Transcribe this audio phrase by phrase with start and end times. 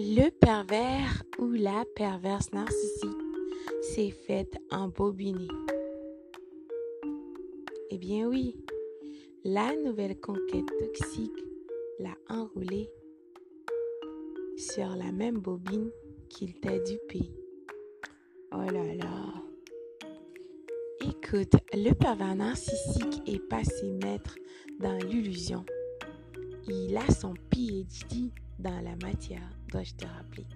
[0.00, 3.10] Le pervers ou la perverse narcissique
[3.82, 5.48] s'est faite embobiner.
[7.90, 8.54] Eh bien oui,
[9.42, 11.44] la nouvelle conquête toxique
[11.98, 12.88] l'a enroulé
[14.56, 15.90] sur la même bobine
[16.28, 17.32] qu'il t'a dupé.
[18.52, 19.34] Oh là là.
[21.00, 24.36] Écoute, le pervers narcissique est passé maître
[24.78, 25.64] dans l'illusion.
[26.68, 30.46] Il a son PhD dans la matière, dois-je te rappeler.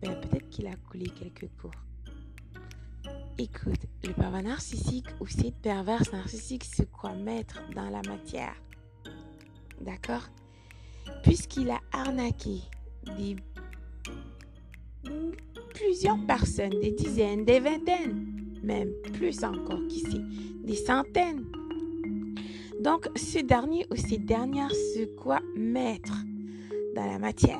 [0.00, 1.70] Ben, peut-être qu'il a coulé quelques cours.
[3.38, 8.54] Écoute, le pervers narcissique ou cette perverse narcissique se croit maître dans la matière.
[9.80, 10.28] D'accord?
[11.22, 12.60] Puisqu'il a arnaqué
[13.16, 13.36] des
[15.74, 20.22] plusieurs personnes, des dizaines, des vingtaines, même plus encore qu'ici,
[20.64, 21.44] des centaines.
[22.80, 26.14] Donc, ce dernier ou ces dernières se croient maître
[26.94, 27.58] dans la matière.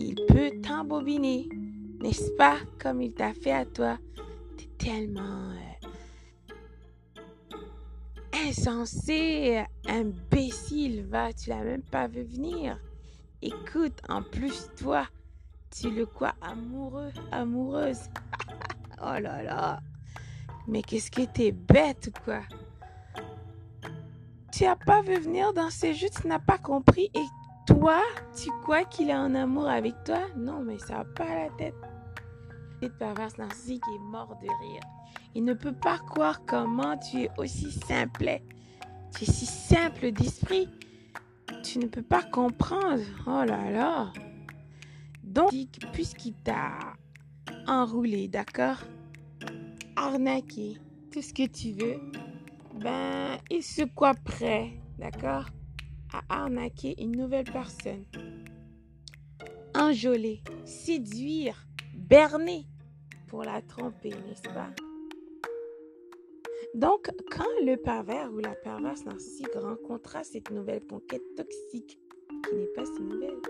[0.00, 1.48] Il peut t'embobiner,
[2.00, 3.98] n'est-ce pas, comme il t'a fait à toi?
[4.56, 7.18] T'es tellement euh,
[8.46, 12.78] insensé, imbécile, va, tu l'as même pas vu venir.
[13.42, 15.04] Écoute, en plus, toi,
[15.68, 18.02] tu le crois amoureux, amoureuse.
[19.02, 19.80] oh là là.
[20.68, 22.42] Mais qu'est-ce que t'es bête quoi?
[24.52, 27.26] Tu n'as pas vu venir dans ces jeux, tu n'as pas compris et
[27.68, 28.00] toi,
[28.34, 30.20] tu crois qu'il est en amour avec toi?
[30.38, 31.74] Non, mais ça n'a pas la tête.
[32.80, 34.80] Cette perverse narcissique est mort de rire.
[35.34, 38.40] Il ne peut pas croire comment tu es aussi simple.
[39.14, 40.66] Tu es si simple d'esprit.
[41.62, 43.02] Tu ne peux pas comprendre.
[43.26, 44.12] Oh là là.
[45.22, 45.50] Donc,
[45.92, 46.70] puisqu'il t'a
[47.66, 48.78] enroulé, d'accord?
[49.94, 50.78] Arnaqué,
[51.12, 52.00] tout ce que tu veux,
[52.80, 55.44] ben, il se croit prêt, d'accord?
[56.12, 58.04] À arnaquer une nouvelle personne.
[59.74, 62.66] Enjoler, séduire, berner
[63.26, 64.70] pour la tromper, n'est-ce pas?
[66.74, 71.98] Donc, quand le pervers ou la perverse narcissique rencontra cette nouvelle conquête toxique,
[72.48, 73.40] qui n'est pas si nouvelle,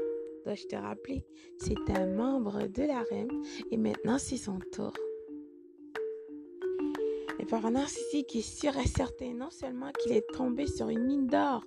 [0.44, 1.24] dois-je te rappeler,
[1.58, 4.92] c'est un membre de la reine et maintenant c'est son tour.
[7.38, 11.26] Le pervers narcissique est sûr et certain non seulement qu'il est tombé sur une mine
[11.26, 11.64] d'or,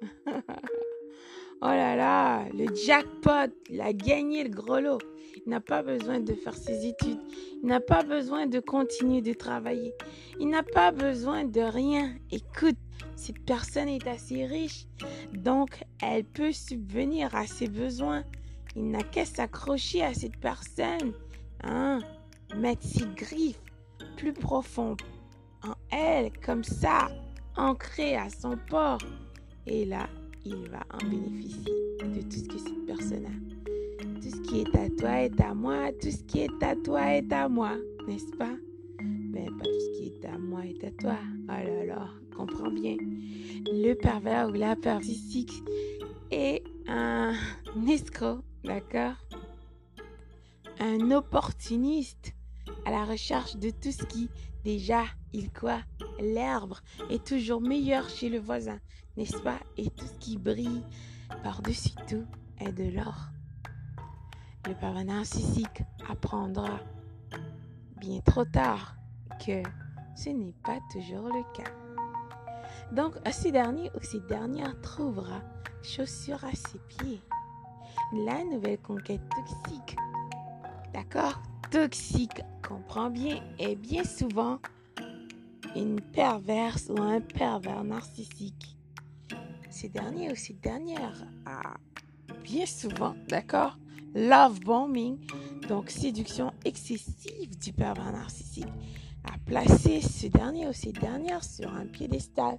[0.26, 4.98] oh là là, le jackpot, il a gagné le gros lot.
[5.46, 7.20] Il n'a pas besoin de faire ses études.
[7.62, 9.94] Il n'a pas besoin de continuer de travailler.
[10.38, 12.14] Il n'a pas besoin de rien.
[12.30, 12.76] Écoute,
[13.16, 14.86] cette personne est assez riche,
[15.32, 18.24] donc elle peut subvenir à ses besoins.
[18.76, 21.12] Il n'a qu'à s'accrocher à cette personne,
[21.62, 21.98] hein,
[22.56, 23.60] mettre ses griffes
[24.16, 25.02] plus profondes
[25.62, 27.08] en elle, comme ça,
[27.56, 29.00] ancrées à son port.
[29.66, 30.08] Et là,
[30.44, 34.20] il va en bénéficier de tout ce que cette personne a.
[34.20, 37.14] Tout ce qui est à toi est à moi, tout ce qui est à toi
[37.14, 37.76] est à moi,
[38.06, 38.54] n'est-ce pas?
[39.00, 41.16] Mais ben, pas tout ce qui est à moi est à toi.
[41.44, 42.96] Oh là là, comprends bien.
[43.66, 45.52] Le pervers ou la perversique
[46.30, 47.34] est un
[47.88, 49.14] escroc, d'accord?
[50.78, 52.32] Un opportuniste
[52.84, 54.30] à la recherche de tout ce qui,
[54.64, 55.82] déjà, il croit,
[56.18, 56.74] l'herbe
[57.08, 58.78] est toujours meilleure chez le voisin,
[59.16, 59.58] n'est-ce pas?
[59.76, 60.82] Et tout ce qui brille
[61.42, 62.26] par-dessus tout
[62.58, 63.28] est de l'or.
[64.66, 66.80] Le pervers narcissique apprendra
[67.96, 68.96] bien trop tard
[69.44, 69.62] que
[70.14, 71.70] ce n'est pas toujours le cas.
[72.92, 75.40] Donc, ce dernier ou cette dernière trouvera
[75.82, 77.22] chaussure à ses pieds.
[78.12, 79.96] La nouvelle conquête toxique.
[80.92, 81.40] D'accord?
[81.70, 84.58] Toxique, comprends bien, et bien souvent
[85.76, 88.76] une perverse ou un pervers narcissique.
[89.68, 91.74] Ces derniers ou ces dernières a
[92.42, 93.78] bien souvent, d'accord,
[94.16, 95.18] love bombing,
[95.68, 98.66] donc séduction excessive du pervers narcissique,
[99.32, 102.58] a placé ce dernier ou ces dernières sur un piédestal.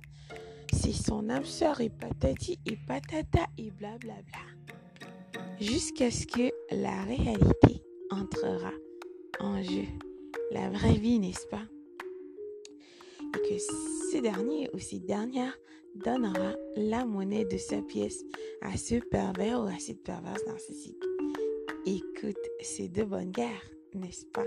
[0.72, 4.40] C'est son âme sœur et patati et patata et blablabla.
[5.60, 8.72] Jusqu'à ce que la réalité entrera
[9.42, 9.86] en jeu.
[10.52, 11.64] La vraie vie, n'est-ce pas?
[13.20, 13.58] Et que
[14.12, 15.58] ce dernier ou cette dernière
[15.96, 18.24] donnera la monnaie de sa pièce
[18.62, 21.04] à ce pervers ou à cette perverse narcissique.
[21.86, 24.46] Écoute, c'est de bonne guerre, n'est-ce pas?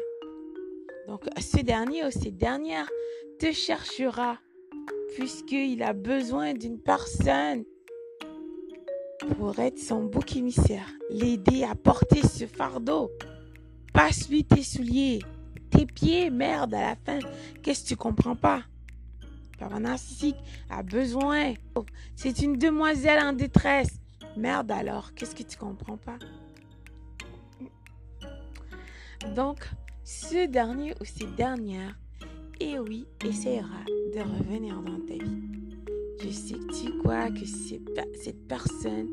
[1.08, 2.88] Donc, ce dernier ou cette dernière
[3.38, 4.38] te cherchera
[5.14, 7.64] puisqu'il a besoin d'une personne
[9.37, 13.11] pour être son bouc émissaire, l'aider à porter ce fardeau.
[13.94, 15.20] Passe-lui tes souliers,
[15.70, 17.20] tes pieds, merde, à la fin.
[17.62, 18.62] Qu'est-ce que tu comprends pas?
[19.56, 20.37] Pervers narcissique
[20.69, 21.55] a besoin.
[22.17, 24.00] C'est une demoiselle en détresse.
[24.37, 26.19] Merde alors, qu'est-ce que tu comprends pas?
[29.37, 29.70] Donc,
[30.02, 31.97] ce dernier ou cette dernière,
[32.61, 35.63] et oui, essaiera de revenir dans ta vie.
[36.20, 39.08] Je sais que tu crois que cette personne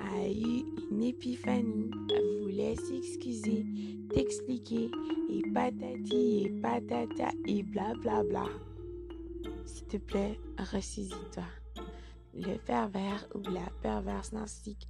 [0.00, 1.90] a eu une épiphanie,
[2.42, 3.66] voulait s'excuser,
[4.14, 4.90] t'expliquer,
[5.30, 8.22] et patati et patata et blablabla.
[8.22, 8.44] Bla bla.
[9.66, 11.44] S'il te plaît, ressaisis-toi.
[12.34, 14.88] Le pervers ou la perverse narcissique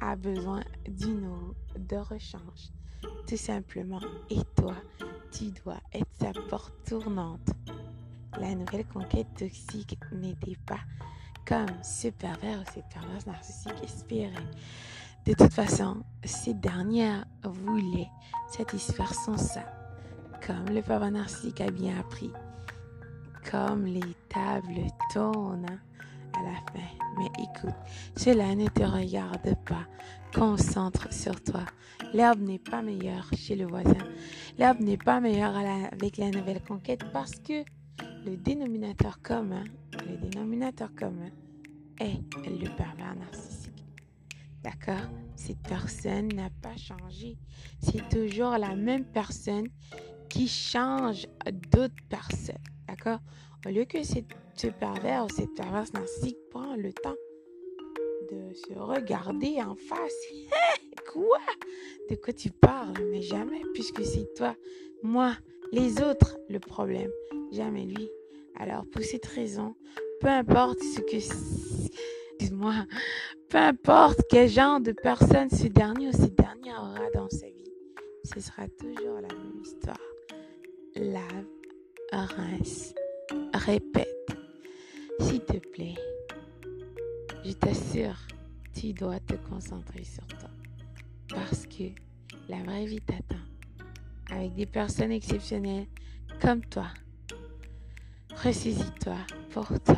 [0.00, 2.72] a besoin d'une eau de rechange.
[3.26, 4.00] Tout simplement.
[4.30, 4.74] Et toi,
[5.30, 7.50] tu dois être sa porte tournante.
[8.40, 10.80] La nouvelle conquête toxique n'était pas
[11.46, 14.32] comme ce pervers ou cette perverse narcissique espérait.
[15.24, 18.08] De toute façon, cette dernière voulait
[18.48, 19.64] satisfaire son ça,
[20.46, 22.30] comme le pervers narcissique a bien appris.
[23.50, 25.80] Comme les tables tournent,
[26.36, 26.86] à la fin.
[27.18, 27.74] Mais écoute,
[28.16, 29.86] cela ne te regarde pas.
[30.34, 31.64] Concentre sur toi.
[32.12, 33.96] L'herbe n'est pas meilleure chez le voisin.
[34.58, 35.56] L'herbe n'est pas meilleure
[35.92, 37.64] avec la nouvelle conquête parce que
[38.26, 39.62] le dénominateur commun,
[40.04, 41.30] le dénominateur commun
[42.00, 43.84] est le pervers narcissique.
[44.64, 45.08] D'accord?
[45.36, 47.38] Cette personne n'a pas changé.
[47.80, 49.68] C'est toujours la même personne
[50.28, 51.28] qui change
[51.72, 52.56] d'autres personnes.
[52.88, 53.20] D'accord?
[53.64, 57.14] Au lieu que ce pervers ou cette perverse narcissique prend le temps
[58.32, 60.12] de se regarder en face.
[61.12, 61.38] quoi?
[62.10, 62.92] De quoi tu parles?
[63.12, 64.56] Mais jamais, puisque c'est toi,
[65.04, 65.36] moi,
[65.72, 67.10] les autres le problème,
[67.52, 68.08] jamais lui.
[68.58, 69.76] Alors pour cette raison,
[70.20, 71.16] peu importe ce que...
[72.38, 72.86] Excuse-moi,
[73.48, 77.72] peu importe quel genre de personne ce dernier ou cette dernière aura dans sa vie,
[78.24, 80.00] ce sera toujours la même histoire.
[80.96, 81.46] Lave,
[82.12, 82.94] rince,
[83.54, 84.36] répète
[85.20, 85.94] s'il te plaît,
[87.44, 88.18] je t'assure,
[88.74, 90.50] tu dois te concentrer sur toi.
[91.28, 91.84] Parce que
[92.48, 93.42] la vraie vie t'attend.
[94.30, 95.86] Avec des personnes exceptionnelles
[96.40, 96.88] comme toi.
[98.42, 99.16] Ressaisis-toi
[99.52, 99.96] pour toi.